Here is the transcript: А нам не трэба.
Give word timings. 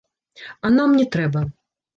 А 0.67 0.71
нам 0.79 0.97
не 1.03 1.07
трэба. 1.17 1.47